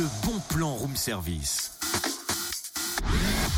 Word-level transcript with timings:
le 0.00 0.08
bon 0.26 0.40
plan 0.48 0.72
room 0.72 0.96
service. 0.96 1.72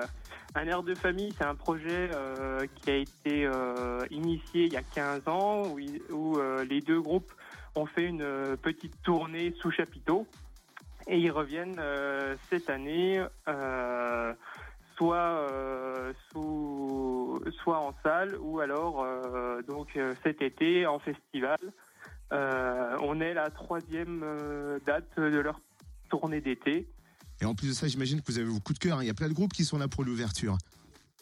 un 0.54 0.66
air 0.66 0.82
de 0.82 0.94
famille, 0.94 1.32
c'est 1.38 1.44
un 1.44 1.54
projet 1.54 2.10
euh, 2.14 2.66
qui 2.76 2.90
a 2.90 2.96
été 2.96 3.46
euh, 3.46 4.04
initié 4.10 4.66
il 4.66 4.72
y 4.72 4.76
a 4.76 4.82
15 4.82 5.26
ans, 5.28 5.62
où, 6.10 6.38
euh, 6.38 6.64
les 6.64 6.80
deux 6.80 7.00
groupes 7.00 7.32
ont 7.74 7.86
fait 7.86 8.04
une 8.04 8.56
petite 8.60 9.00
tournée 9.02 9.54
sous 9.60 9.70
chapiteau. 9.70 10.26
Et 11.08 11.18
ils 11.18 11.30
reviennent 11.32 11.80
cette 12.48 12.70
année, 12.70 13.20
soit, 14.96 15.48
soit 17.62 17.78
en 17.78 17.92
salle, 18.04 18.36
ou 18.38 18.60
alors 18.60 19.04
donc 19.66 19.98
cet 20.22 20.42
été 20.42 20.86
en 20.86 21.00
festival. 21.00 21.58
On 22.30 23.20
est 23.20 23.34
la 23.34 23.50
troisième 23.50 24.24
date 24.86 25.18
de 25.18 25.40
leur 25.40 25.60
tournée 26.08 26.40
d'été. 26.40 26.86
Et 27.40 27.44
en 27.44 27.54
plus 27.54 27.68
de 27.68 27.72
ça, 27.72 27.88
j'imagine 27.88 28.20
que 28.20 28.26
vous 28.30 28.38
avez 28.38 28.46
vos 28.48 28.60
coups 28.60 28.78
de 28.78 28.84
cœur. 28.84 28.98
hein. 28.98 29.02
Il 29.02 29.06
y 29.06 29.10
a 29.10 29.14
plein 29.14 29.28
de 29.28 29.32
groupes 29.34 29.52
qui 29.52 29.64
sont 29.64 29.78
là 29.78 29.88
pour 29.88 30.04
l'ouverture. 30.04 30.56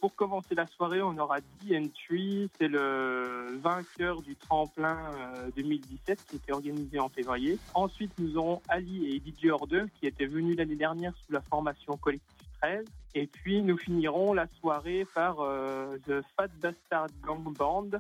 Pour 0.01 0.15
commencer 0.15 0.55
la 0.55 0.67
soirée, 0.67 1.03
on 1.03 1.17
aura 1.19 1.41
D 1.63 1.77
Entry, 1.79 2.49
c'est 2.59 2.69
le 2.69 3.59
vainqueur 3.63 4.23
du 4.23 4.35
tremplin 4.35 4.97
euh, 5.37 5.51
2017 5.57 6.25
qui 6.27 6.37
était 6.37 6.53
organisé 6.53 6.99
en 6.99 7.11
février. 7.11 7.59
Ensuite, 7.75 8.11
nous 8.19 8.37
aurons 8.39 8.63
Ali 8.69 9.15
et 9.15 9.21
Didier 9.21 9.51
Hordeux 9.51 9.89
qui 10.01 10.07
étaient 10.07 10.25
venus 10.25 10.57
l'année 10.57 10.77
dernière 10.77 11.13
sous 11.27 11.33
la 11.33 11.43
formation 11.43 11.99
Collectif 11.99 12.35
13. 12.63 12.85
Et 13.15 13.27
puis, 13.27 13.61
nous 13.63 13.77
finirons 13.77 14.33
la 14.33 14.47
soirée 14.61 15.07
par 15.15 15.41
euh, 15.41 15.99
The 16.07 16.23
Fat 16.35 16.49
Bastard 16.63 17.09
Gang 17.23 17.53
Band, 17.55 17.91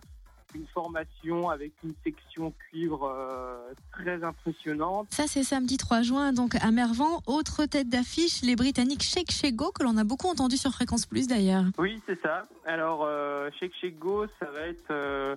une 0.54 0.66
formation 0.66 1.50
avec 1.50 1.72
une 1.84 1.92
section 2.04 2.52
cuivre 2.70 3.04
euh, 3.04 3.72
très 3.92 4.22
impressionnante. 4.22 5.08
Ça 5.10 5.26
c'est 5.26 5.42
samedi 5.42 5.76
3 5.76 6.02
juin 6.02 6.32
donc 6.32 6.54
à 6.60 6.70
Mervan. 6.70 7.22
Autre 7.26 7.66
tête 7.66 7.88
d'affiche, 7.88 8.42
les 8.42 8.56
Britanniques 8.56 9.02
Shake 9.02 9.30
Shake 9.30 9.56
Go 9.56 9.72
que 9.72 9.82
l'on 9.82 9.96
a 9.96 10.04
beaucoup 10.04 10.28
entendu 10.28 10.56
sur 10.56 10.72
Fréquence 10.72 11.06
Plus 11.06 11.26
d'ailleurs. 11.26 11.64
Oui, 11.78 12.00
c'est 12.06 12.20
ça. 12.20 12.44
Alors, 12.66 13.04
euh, 13.04 13.50
chez 13.58 13.70
Chez 13.80 13.90
Go, 13.90 14.26
ça 14.38 14.46
va 14.46 14.60
être 14.60 14.90
euh, 14.90 15.36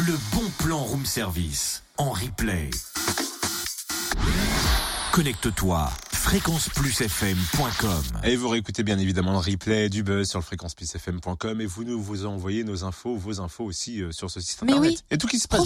Le 0.05 0.13
bon 0.33 0.43
plan 0.59 0.83
room 0.83 1.05
service 1.05 1.81
en 1.97 2.11
replay. 2.11 2.69
Connecte-toi 5.11 5.89
fréquenceplusfm.com. 6.11 8.03
Et 8.23 8.35
vous 8.35 8.49
réécoutez 8.49 8.81
bien 8.83 8.97
évidemment 8.97 9.31
le 9.31 9.37
replay 9.37 9.89
du 9.89 10.01
buzz 10.03 10.27
sur 10.27 10.39
le 10.39 10.43
fréquenceplusfm.com 10.43 11.61
et 11.61 11.65
vous 11.67 11.83
nous 11.83 12.01
vous 12.01 12.25
envoyez 12.25 12.63
nos 12.63 12.83
infos, 12.83 13.15
vos 13.15 13.39
infos 13.41 13.63
aussi 13.63 14.01
euh, 14.01 14.11
sur 14.11 14.31
ce 14.31 14.39
site 14.41 14.61
Mais 14.63 14.73
internet. 14.73 14.91
oui. 14.91 15.03
Et 15.11 15.17
tout 15.19 15.27
qui 15.27 15.37
se 15.39 15.47
passe 15.47 15.61